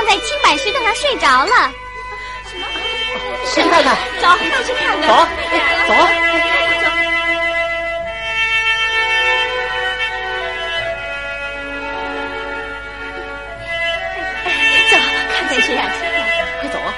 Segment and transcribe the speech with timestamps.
[0.00, 1.70] 像在青板石凳上睡着了。
[2.48, 2.66] 什么？
[3.52, 3.94] 去看看。
[4.18, 5.08] 走，快去看看。
[5.08, 5.14] 走，
[5.86, 5.94] 走。
[14.90, 14.96] 走，
[15.34, 15.84] 看在谁呀？
[16.60, 16.94] 快走啊！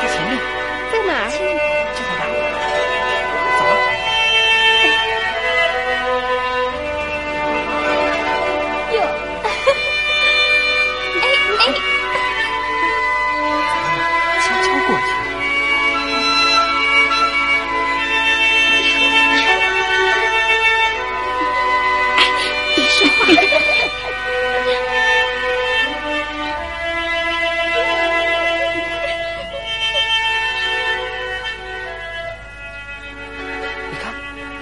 [0.00, 0.38] 在前面，
[0.92, 1.65] 在哪儿？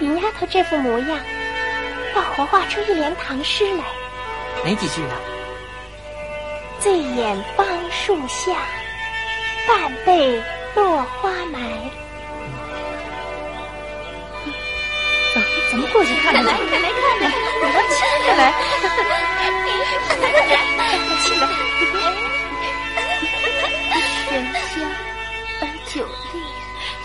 [0.05, 1.19] 看，你丫头这副模样，
[2.15, 3.85] 要活画出一联唐诗来。
[4.65, 5.17] 哪几句啊？
[6.81, 8.53] 醉眼芳树下，
[9.67, 10.43] 半被
[10.75, 11.61] 落花埋。
[15.35, 16.45] 走，咱们过去看看。
[16.45, 17.97] 来，看来，看来，我们亲
[18.27, 18.53] 着来。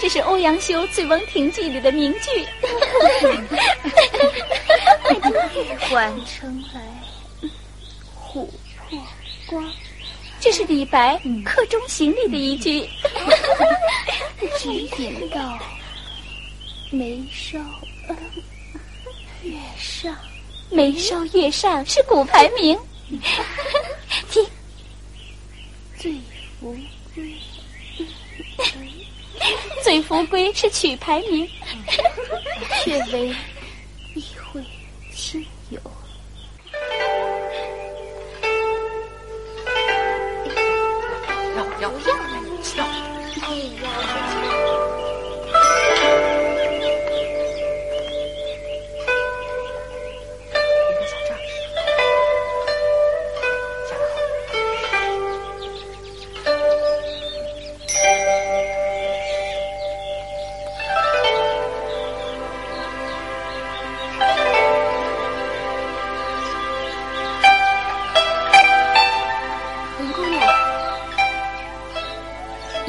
[0.01, 2.47] 这是欧阳修《醉翁亭记》里的名句。
[5.93, 6.79] 晚春来
[8.31, 8.47] 琥
[8.89, 8.97] 珀
[9.47, 9.69] 光。
[10.39, 12.87] 这是李白《客中行》里的一句。
[14.57, 15.59] 只点到
[16.91, 17.59] 眉梢
[19.43, 20.15] 月上，
[20.69, 22.79] 眉梢月上是古排名。
[24.31, 24.45] 听，
[25.97, 26.15] 醉
[26.59, 26.73] 扶
[27.13, 27.33] 归。
[29.89, 31.49] 醉扶归是曲牌名。
[32.83, 33.35] 却为
[34.13, 34.61] 一会
[35.11, 35.79] 亲友。
[41.57, 41.97] 要，不要了，
[42.77, 42.85] 要。
[43.41, 43.89] 哎呀，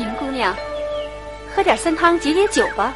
[0.00, 0.56] 云姑娘，
[1.54, 2.94] 喝点参汤解解酒吧。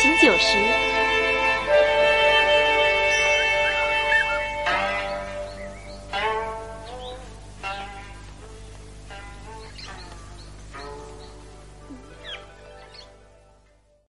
[0.00, 1.07] 醒酒时。